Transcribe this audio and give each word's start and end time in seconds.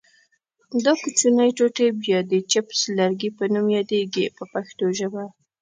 دا 0.83 0.93
کوچنۍ 1.01 1.49
ټوټې 1.57 1.87
بیا 2.01 2.19
د 2.31 2.33
چپس 2.51 2.79
لرګي 2.97 3.29
په 3.37 3.43
نوم 3.53 3.67
یادیږي 3.77 4.25
په 4.37 4.43
پښتو 4.53 4.85
ژبه. 4.97 5.23